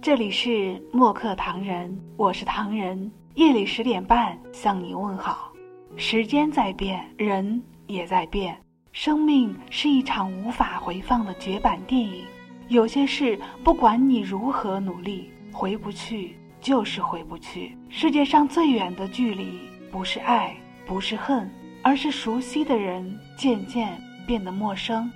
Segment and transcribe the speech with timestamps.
[0.00, 3.10] 这里是墨客唐人，我是唐人。
[3.34, 5.52] 夜里十点半向你问好。
[5.96, 8.56] 时间在变，人也在变。
[8.92, 12.24] 生命是一场无法回放的绝版电影。
[12.68, 17.76] 有些事，不管你如何努力，回不去就是回不去。
[17.88, 19.58] 世界上最远的距离，
[19.90, 20.56] 不是爱，
[20.86, 21.50] 不是恨，
[21.82, 25.10] 而是熟悉的人渐渐变得陌生。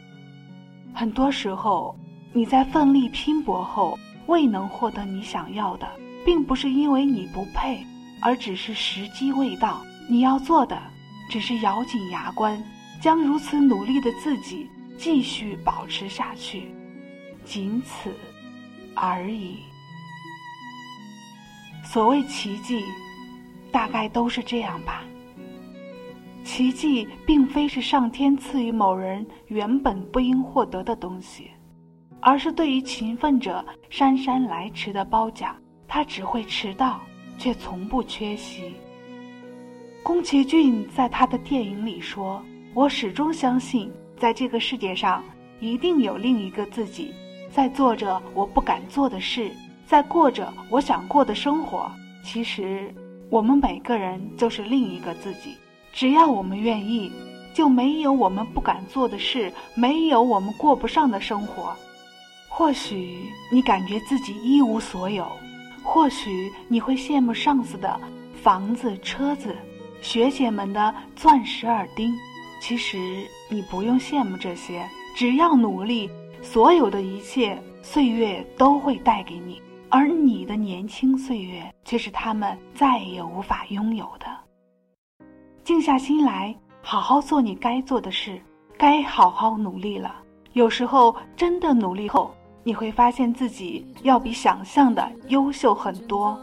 [0.92, 1.96] 很多时候，
[2.32, 3.96] 你在奋力拼搏后
[4.26, 5.88] 未能获得你想要的，
[6.24, 7.84] 并不是因为你不配，
[8.20, 9.82] 而只是时机未到。
[10.08, 10.80] 你要做的，
[11.30, 12.62] 只是咬紧牙关，
[13.00, 16.74] 将如此努力的自己继续保持下去，
[17.44, 18.10] 仅此
[18.94, 19.58] 而已。
[21.84, 22.84] 所谓奇迹，
[23.70, 25.02] 大概都是这样吧。
[26.44, 31.50] 奇迹并非是上天赐予某人原本不应获得的东西，
[32.22, 35.54] 而是对于勤奋者姗姗来迟的褒奖。
[35.86, 36.98] 他只会迟到，
[37.36, 38.72] 却从不缺席。
[40.02, 42.42] 宫崎骏在他的电影里说
[42.72, 45.22] ：“我始终相信，在这个世界上，
[45.60, 47.12] 一定有另一个自己，
[47.50, 49.50] 在做着我不敢做的事，
[49.84, 51.92] 在过着我想过的生活。
[52.24, 52.90] 其实，
[53.28, 55.56] 我们每个人就是另一个自己。
[55.92, 57.12] 只要我们愿意，
[57.52, 61.76] 就没有我们不敢做的事，没有我们过不上的生活。
[62.54, 65.26] 或许你感觉自己一无所有，
[65.82, 67.98] 或许你会羡慕上司的
[68.42, 69.56] 房子、车子。”
[70.02, 72.12] 学姐们的钻石耳钉，
[72.60, 74.86] 其实你不用羡慕这些，
[75.16, 76.10] 只要努力，
[76.42, 84.26] 所有的一切岁月都会带给你，而你的年轻岁月却是他们再也无法拥有的。
[85.64, 88.38] 静下心来，好好做你该做的事，
[88.76, 90.16] 该好好努力了。
[90.52, 92.34] 有时候真的努力后，
[92.64, 96.38] 你会发现自己要比想象的优秀很多。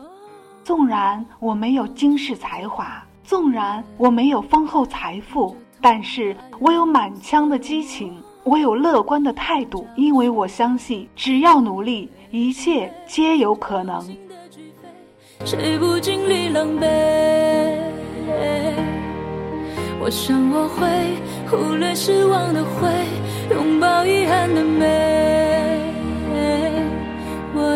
[0.63, 3.03] 纵然我没有惊世才华。
[3.23, 14.03] 纵然我没有丰厚财富，但是我有满腔的激情，我有乐观的态度，因为我相信，只要努力，一切皆有可能。
[15.45, 16.87] 谁不经历狼狈？
[20.01, 20.87] 我想我会
[21.51, 22.89] 忽略失望的灰，
[23.55, 25.28] 拥抱遗憾的美。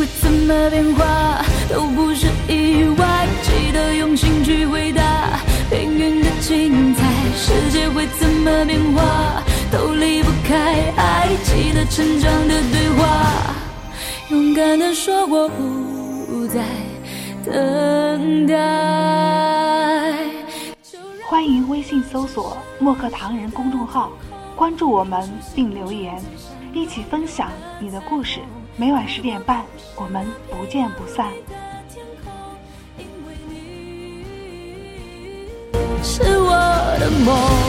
[0.00, 5.38] 会怎么变化都不是意外，记得用心去回答
[5.70, 7.04] 命运的精彩。
[7.36, 13.54] 世界会怎么变化都离不开爱，记得成长的对话，
[14.30, 16.64] 勇敢的说我不再
[17.44, 18.56] 等待。
[21.28, 24.10] 欢迎微信搜索“墨客唐人”公众号，
[24.60, 26.22] 关注我们并留言，
[26.74, 28.40] 一起分享你的故事。
[28.76, 29.64] 每晚十点半，
[29.96, 31.28] 我们不见不散。
[36.02, 36.50] 是我
[37.00, 37.59] 的梦。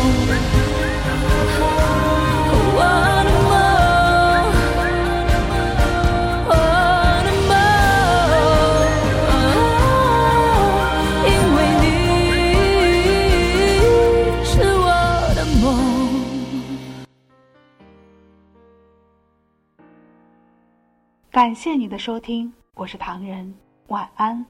[21.42, 23.52] 感谢你的收听，我是唐人，
[23.88, 24.46] 晚安。